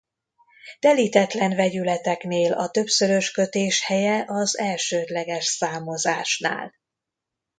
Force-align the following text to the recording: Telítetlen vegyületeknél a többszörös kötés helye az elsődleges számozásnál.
Telítetlen 0.79 1.55
vegyületeknél 1.55 2.53
a 2.53 2.69
többszörös 2.69 3.31
kötés 3.31 3.81
helye 3.83 4.23
az 4.27 4.57
elsődleges 4.59 5.45
számozásnál. 5.45 6.73